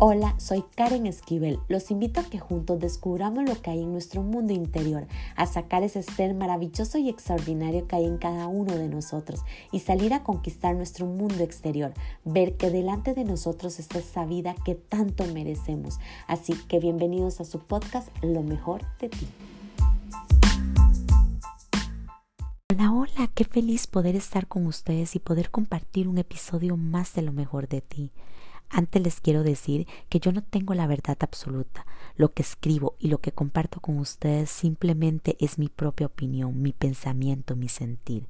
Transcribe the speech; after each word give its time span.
Hola, 0.00 0.34
soy 0.38 0.64
Karen 0.74 1.06
Esquivel. 1.06 1.60
Los 1.68 1.92
invito 1.92 2.18
a 2.18 2.24
que 2.24 2.40
juntos 2.40 2.80
descubramos 2.80 3.48
lo 3.48 3.62
que 3.62 3.70
hay 3.70 3.80
en 3.80 3.92
nuestro 3.92 4.22
mundo 4.22 4.52
interior, 4.52 5.06
a 5.36 5.46
sacar 5.46 5.84
ese 5.84 6.02
ser 6.02 6.34
maravilloso 6.34 6.98
y 6.98 7.08
extraordinario 7.08 7.86
que 7.86 7.94
hay 7.94 8.04
en 8.04 8.18
cada 8.18 8.48
uno 8.48 8.76
de 8.76 8.88
nosotros 8.88 9.44
y 9.70 9.78
salir 9.78 10.12
a 10.12 10.24
conquistar 10.24 10.74
nuestro 10.74 11.06
mundo 11.06 11.44
exterior, 11.44 11.94
ver 12.24 12.56
que 12.56 12.70
delante 12.70 13.14
de 13.14 13.22
nosotros 13.22 13.78
está 13.78 14.00
esa 14.00 14.26
vida 14.26 14.56
que 14.64 14.74
tanto 14.74 15.26
merecemos. 15.26 16.00
Así 16.26 16.54
que 16.66 16.80
bienvenidos 16.80 17.40
a 17.40 17.44
su 17.44 17.60
podcast 17.60 18.08
Lo 18.20 18.42
mejor 18.42 18.82
de 18.98 19.10
ti. 19.10 19.28
Hola, 22.72 22.92
hola, 22.92 23.30
qué 23.32 23.44
feliz 23.44 23.86
poder 23.86 24.16
estar 24.16 24.48
con 24.48 24.66
ustedes 24.66 25.14
y 25.14 25.20
poder 25.20 25.52
compartir 25.52 26.08
un 26.08 26.18
episodio 26.18 26.76
más 26.76 27.14
de 27.14 27.22
lo 27.22 27.32
mejor 27.32 27.68
de 27.68 27.80
ti. 27.80 28.10
Antes 28.68 29.02
les 29.02 29.20
quiero 29.20 29.42
decir 29.42 29.86
que 30.08 30.20
yo 30.20 30.32
no 30.32 30.42
tengo 30.42 30.74
la 30.74 30.86
verdad 30.86 31.16
absoluta. 31.20 31.86
Lo 32.16 32.32
que 32.32 32.42
escribo 32.42 32.96
y 32.98 33.08
lo 33.08 33.18
que 33.18 33.32
comparto 33.32 33.80
con 33.80 33.98
ustedes 33.98 34.50
simplemente 34.50 35.36
es 35.40 35.58
mi 35.58 35.68
propia 35.68 36.06
opinión, 36.06 36.60
mi 36.60 36.72
pensamiento, 36.72 37.56
mi 37.56 37.68
sentir. 37.68 38.26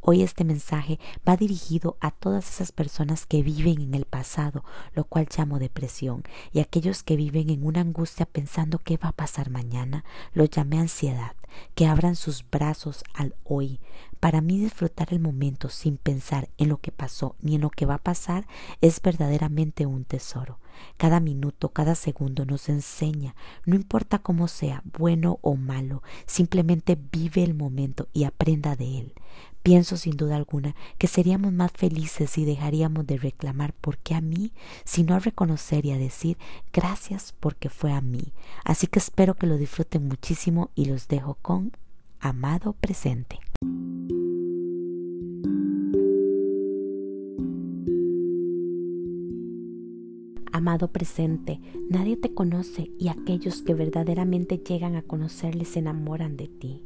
Hoy 0.00 0.22
este 0.22 0.44
mensaje 0.44 1.00
va 1.28 1.36
dirigido 1.36 1.96
a 2.00 2.12
todas 2.12 2.48
esas 2.48 2.70
personas 2.70 3.26
que 3.26 3.42
viven 3.42 3.80
en 3.80 3.94
el 3.94 4.04
pasado, 4.04 4.64
lo 4.94 5.04
cual 5.04 5.26
llamo 5.36 5.58
depresión, 5.58 6.22
y 6.52 6.60
aquellos 6.60 7.02
que 7.02 7.16
viven 7.16 7.50
en 7.50 7.66
una 7.66 7.80
angustia 7.80 8.24
pensando 8.24 8.78
qué 8.78 8.96
va 8.96 9.08
a 9.08 9.16
pasar 9.16 9.50
mañana, 9.50 10.04
lo 10.34 10.44
llamé 10.44 10.78
ansiedad, 10.78 11.32
que 11.74 11.86
abran 11.86 12.14
sus 12.14 12.48
brazos 12.48 13.02
al 13.12 13.34
hoy. 13.42 13.80
Para 14.20 14.40
mí 14.40 14.58
disfrutar 14.58 15.08
el 15.12 15.20
momento 15.20 15.68
sin 15.68 15.96
pensar 15.96 16.48
en 16.58 16.68
lo 16.68 16.78
que 16.78 16.90
pasó 16.90 17.36
ni 17.40 17.54
en 17.54 17.60
lo 17.60 17.70
que 17.70 17.86
va 17.86 17.94
a 17.94 18.02
pasar 18.02 18.46
es 18.80 19.00
verdaderamente 19.00 19.86
un 19.86 20.04
tesoro. 20.04 20.58
Cada 20.96 21.20
minuto, 21.20 21.70
cada 21.70 21.94
segundo 21.94 22.44
nos 22.44 22.68
enseña, 22.68 23.34
no 23.64 23.74
importa 23.76 24.18
cómo 24.18 24.48
sea, 24.48 24.82
bueno 24.98 25.38
o 25.42 25.56
malo, 25.56 26.02
simplemente 26.26 26.98
vive 27.12 27.42
el 27.42 27.54
momento 27.54 28.08
y 28.12 28.24
aprenda 28.24 28.76
de 28.76 28.98
él. 28.98 29.14
Pienso 29.62 29.96
sin 29.96 30.16
duda 30.16 30.36
alguna 30.36 30.74
que 30.98 31.08
seríamos 31.08 31.52
más 31.52 31.72
felices 31.72 32.30
si 32.30 32.44
dejaríamos 32.44 33.06
de 33.06 33.18
reclamar 33.18 33.72
por 33.72 33.98
qué 33.98 34.14
a 34.14 34.20
mí, 34.20 34.52
sino 34.84 35.14
a 35.14 35.18
reconocer 35.18 35.84
y 35.84 35.92
a 35.92 35.98
decir 35.98 36.38
gracias 36.72 37.34
porque 37.38 37.68
fue 37.68 37.92
a 37.92 38.00
mí. 38.00 38.32
Así 38.64 38.86
que 38.86 38.98
espero 38.98 39.34
que 39.34 39.46
lo 39.46 39.58
disfruten 39.58 40.08
muchísimo 40.08 40.70
y 40.74 40.86
los 40.86 41.08
dejo 41.08 41.34
con 41.42 41.72
amado 42.20 42.72
presente. 42.72 43.40
Amado 50.58 50.88
presente, 50.88 51.60
nadie 51.88 52.16
te 52.16 52.34
conoce 52.34 52.90
y 52.98 53.10
aquellos 53.10 53.62
que 53.62 53.74
verdaderamente 53.74 54.58
llegan 54.58 54.96
a 54.96 55.02
conocerle 55.02 55.64
se 55.64 55.78
enamoran 55.78 56.36
de 56.36 56.48
ti. 56.48 56.82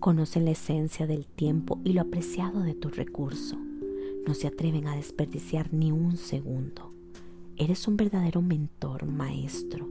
Conocen 0.00 0.44
la 0.44 0.50
esencia 0.50 1.06
del 1.06 1.24
tiempo 1.24 1.80
y 1.82 1.94
lo 1.94 2.02
apreciado 2.02 2.60
de 2.60 2.74
tu 2.74 2.90
recurso. 2.90 3.56
No 4.26 4.34
se 4.34 4.48
atreven 4.48 4.86
a 4.86 4.96
desperdiciar 4.96 5.72
ni 5.72 5.92
un 5.92 6.18
segundo. 6.18 6.92
Eres 7.56 7.88
un 7.88 7.96
verdadero 7.96 8.42
mentor, 8.42 9.06
maestro. 9.06 9.88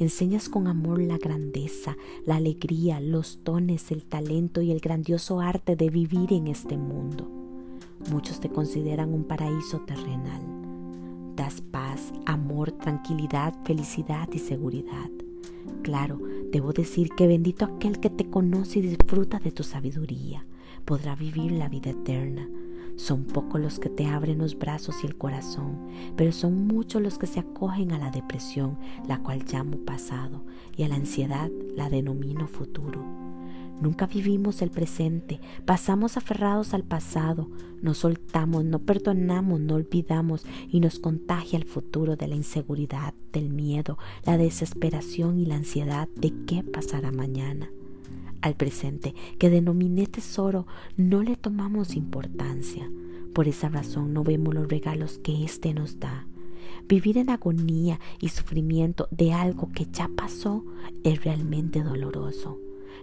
Enseñas 0.00 0.48
con 0.48 0.66
amor 0.66 1.02
la 1.02 1.18
grandeza, 1.18 1.98
la 2.24 2.36
alegría, 2.36 2.98
los 2.98 3.40
dones, 3.44 3.90
el 3.90 4.04
talento 4.04 4.62
y 4.62 4.70
el 4.70 4.80
grandioso 4.80 5.38
arte 5.38 5.76
de 5.76 5.90
vivir 5.90 6.32
en 6.32 6.46
este 6.46 6.78
mundo. 6.78 7.30
Muchos 8.10 8.40
te 8.40 8.48
consideran 8.48 9.12
un 9.12 9.24
paraíso 9.24 9.80
terrenal. 9.80 10.40
Das 11.36 11.60
amor, 12.26 12.72
tranquilidad, 12.72 13.54
felicidad 13.64 14.28
y 14.32 14.38
seguridad. 14.38 15.10
Claro, 15.82 16.18
debo 16.50 16.72
decir 16.72 17.10
que 17.16 17.26
bendito 17.26 17.64
aquel 17.64 18.00
que 18.00 18.10
te 18.10 18.28
conoce 18.28 18.78
y 18.78 18.82
disfruta 18.82 19.38
de 19.38 19.52
tu 19.52 19.62
sabiduría, 19.62 20.46
podrá 20.84 21.14
vivir 21.14 21.52
la 21.52 21.68
vida 21.68 21.90
eterna. 21.90 22.48
Son 22.96 23.24
pocos 23.24 23.60
los 23.60 23.78
que 23.78 23.88
te 23.88 24.06
abren 24.06 24.38
los 24.38 24.58
brazos 24.58 25.02
y 25.02 25.06
el 25.06 25.16
corazón, 25.16 25.88
pero 26.16 26.32
son 26.32 26.66
muchos 26.66 27.02
los 27.02 27.18
que 27.18 27.26
se 27.26 27.40
acogen 27.40 27.92
a 27.92 27.98
la 27.98 28.10
depresión, 28.10 28.78
la 29.08 29.22
cual 29.22 29.44
llamo 29.50 29.78
pasado, 29.78 30.44
y 30.76 30.84
a 30.84 30.88
la 30.88 30.96
ansiedad 30.96 31.50
la 31.76 31.90
denomino 31.90 32.46
futuro. 32.46 33.04
Nunca 33.80 34.06
vivimos 34.06 34.62
el 34.62 34.70
presente, 34.70 35.40
pasamos 35.64 36.16
aferrados 36.16 36.74
al 36.74 36.84
pasado, 36.84 37.50
no 37.82 37.94
soltamos, 37.94 38.64
no 38.64 38.78
perdonamos, 38.78 39.60
no 39.60 39.74
olvidamos 39.74 40.46
y 40.70 40.78
nos 40.78 41.00
contagia 41.00 41.58
el 41.58 41.64
futuro 41.64 42.16
de 42.16 42.28
la 42.28 42.36
inseguridad, 42.36 43.14
del 43.32 43.50
miedo, 43.50 43.98
la 44.24 44.38
desesperación 44.38 45.40
y 45.40 45.46
la 45.46 45.56
ansiedad 45.56 46.08
de 46.14 46.32
qué 46.46 46.62
pasará 46.62 47.10
mañana. 47.10 47.68
Al 48.40 48.56
presente, 48.56 49.14
que 49.38 49.50
denominé 49.50 50.06
tesoro, 50.06 50.66
no 50.96 51.22
le 51.22 51.36
tomamos 51.36 51.96
importancia. 51.96 52.90
Por 53.32 53.48
esa 53.48 53.68
razón 53.68 54.12
no 54.12 54.22
vemos 54.22 54.54
los 54.54 54.68
regalos 54.68 55.18
que 55.18 55.44
éste 55.44 55.72
nos 55.74 55.98
da. 55.98 56.26
Vivir 56.86 57.18
en 57.18 57.30
agonía 57.30 57.98
y 58.20 58.28
sufrimiento 58.28 59.08
de 59.10 59.32
algo 59.32 59.72
que 59.72 59.86
ya 59.90 60.08
pasó 60.14 60.64
es 61.02 61.24
realmente 61.24 61.82
doloroso. 61.82 62.58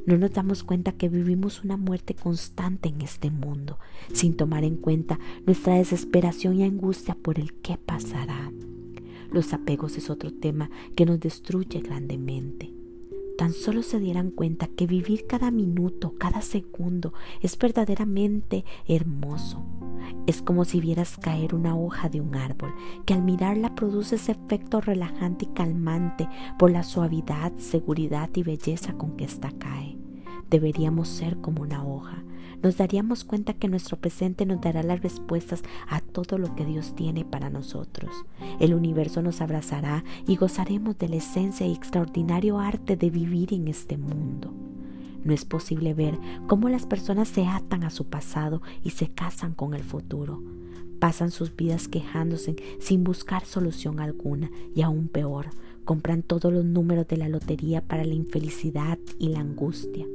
No 0.06 0.18
nos 0.18 0.32
damos 0.32 0.64
cuenta 0.64 0.92
que 0.94 1.10
vivimos 1.10 1.64
una 1.64 1.78
muerte 1.78 2.16
constante 2.16 2.90
en 2.90 3.02
este 3.02 3.30
mundo, 3.30 3.78
sin 4.14 4.36
tomar 4.36 4.64
en 4.64 4.78
cuenta 4.78 5.20
nuestra 5.46 5.76
desesperación 5.76 6.60
y 6.60 6.64
angustia 6.64 7.16
por 7.16 7.40
el 7.40 7.54
qué 7.62 7.78
pasará. 7.78 8.52
Los 9.32 9.54
apegos 9.54 9.98
es 9.98 10.10
otro 10.10 10.32
tema 10.32 10.70
que 10.96 11.06
nos 11.06 11.20
destruye 11.20 11.82
grandemente. 11.82 12.81
Tan 13.42 13.54
solo 13.54 13.82
se 13.82 14.00
dieran 14.00 14.30
cuenta 14.30 14.68
que 14.68 14.86
vivir 14.86 15.26
cada 15.26 15.50
minuto, 15.50 16.14
cada 16.20 16.44
segundo 16.44 17.12
es 17.42 17.58
verdaderamente 17.58 18.66
hermoso. 18.88 19.66
Es 20.28 20.44
como 20.44 20.64
si 20.64 20.80
vieras 20.80 21.18
caer 21.18 21.56
una 21.56 21.76
hoja 21.76 22.08
de 22.08 22.22
un 22.22 22.36
árbol, 22.36 22.72
que 23.04 23.16
al 23.16 23.24
mirarla 23.24 23.74
produce 23.74 24.18
ese 24.18 24.34
efecto 24.34 24.80
relajante 24.80 25.46
y 25.46 25.54
calmante 25.56 26.30
por 26.60 26.70
la 26.70 26.84
suavidad, 26.84 27.52
seguridad 27.58 28.30
y 28.36 28.44
belleza 28.44 28.94
con 28.94 29.18
que 29.18 29.26
ésta 29.26 29.50
cae. 29.58 30.01
Deberíamos 30.52 31.08
ser 31.08 31.38
como 31.38 31.62
una 31.62 31.84
hoja. 31.86 32.24
Nos 32.62 32.76
daríamos 32.76 33.24
cuenta 33.24 33.54
que 33.54 33.70
nuestro 33.70 33.96
presente 33.96 34.46
nos 34.46 34.60
dará 34.60 34.84
las 34.84 35.02
respuestas 35.02 35.64
a 35.88 36.02
todo 36.02 36.38
lo 36.38 36.54
que 36.56 36.66
Dios 36.66 36.94
tiene 36.94 37.24
para 37.24 37.50
nosotros. 37.50 38.12
El 38.60 38.74
universo 38.74 39.22
nos 39.22 39.40
abrazará 39.40 40.04
y 40.28 40.36
gozaremos 40.36 40.98
de 40.98 41.08
la 41.08 41.16
esencia 41.16 41.66
y 41.66 41.72
extraordinario 41.72 42.60
arte 42.60 42.98
de 42.98 43.10
vivir 43.10 43.54
en 43.54 43.70
este 43.70 43.98
mundo. 43.98 44.54
No 45.24 45.34
es 45.34 45.46
posible 45.46 45.94
ver 45.94 46.20
cómo 46.48 46.68
las 46.68 46.86
personas 46.86 47.30
se 47.30 47.48
atan 47.48 47.86
a 47.86 47.90
su 47.90 48.08
pasado 48.08 48.62
y 48.84 48.90
se 48.90 49.08
casan 49.08 49.54
con 49.54 49.74
el 49.74 49.84
futuro. 49.84 50.44
Pasan 51.00 51.32
sus 51.32 51.56
vidas 51.56 51.88
quejándose 51.88 52.58
sin 52.80 53.06
buscar 53.06 53.46
solución 53.46 54.02
alguna 54.02 54.52
y 54.76 54.82
aún 54.82 55.08
peor, 55.08 55.48
compran 55.86 56.24
todos 56.24 56.52
los 56.52 56.66
números 56.66 57.08
de 57.08 57.16
la 57.18 57.30
lotería 57.30 57.82
para 57.82 58.04
la 58.04 58.14
infelicidad 58.14 59.00
y 59.18 59.30
la 59.30 59.40
angustia. 59.40 60.06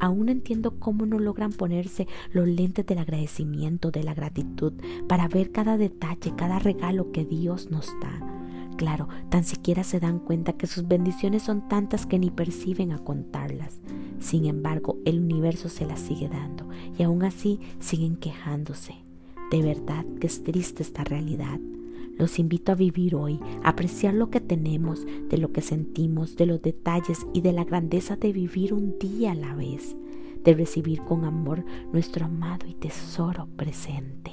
Aún 0.00 0.28
entiendo 0.28 0.78
cómo 0.78 1.06
no 1.06 1.18
logran 1.18 1.52
ponerse 1.52 2.06
los 2.32 2.48
lentes 2.48 2.86
del 2.86 2.98
agradecimiento, 2.98 3.90
de 3.90 4.04
la 4.04 4.14
gratitud, 4.14 4.72
para 5.08 5.28
ver 5.28 5.52
cada 5.52 5.76
detalle, 5.76 6.34
cada 6.36 6.58
regalo 6.58 7.12
que 7.12 7.24
Dios 7.24 7.70
nos 7.70 7.86
da. 8.00 8.34
Claro, 8.76 9.08
tan 9.30 9.44
siquiera 9.44 9.84
se 9.84 10.00
dan 10.00 10.18
cuenta 10.18 10.54
que 10.54 10.66
sus 10.66 10.88
bendiciones 10.88 11.42
son 11.42 11.68
tantas 11.68 12.06
que 12.06 12.18
ni 12.18 12.30
perciben 12.30 12.92
a 12.92 12.98
contarlas. 12.98 13.80
Sin 14.18 14.46
embargo, 14.46 14.98
el 15.04 15.20
universo 15.20 15.68
se 15.68 15.86
las 15.86 16.00
sigue 16.00 16.28
dando 16.28 16.68
y 16.98 17.04
aún 17.04 17.22
así 17.22 17.60
siguen 17.78 18.16
quejándose. 18.16 18.94
De 19.50 19.62
verdad 19.62 20.04
que 20.20 20.26
es 20.26 20.42
triste 20.42 20.82
esta 20.82 21.04
realidad. 21.04 21.60
Los 22.16 22.38
invito 22.38 22.72
a 22.72 22.76
vivir 22.76 23.14
hoy, 23.14 23.40
a 23.62 23.70
apreciar 23.70 24.14
lo 24.14 24.30
que 24.30 24.40
tenemos, 24.40 25.06
de 25.28 25.38
lo 25.38 25.52
que 25.52 25.60
sentimos, 25.60 26.36
de 26.36 26.46
los 26.46 26.62
detalles 26.62 27.26
y 27.32 27.40
de 27.40 27.52
la 27.52 27.64
grandeza 27.64 28.16
de 28.16 28.32
vivir 28.32 28.72
un 28.72 28.98
día 28.98 29.32
a 29.32 29.34
la 29.34 29.54
vez, 29.54 29.96
de 30.44 30.54
recibir 30.54 31.02
con 31.02 31.24
amor 31.24 31.64
nuestro 31.92 32.26
amado 32.26 32.66
y 32.68 32.74
tesoro 32.74 33.48
presente. 33.56 34.32